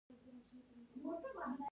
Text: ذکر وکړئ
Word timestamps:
ذکر 1.01 1.03
وکړئ 1.05 1.67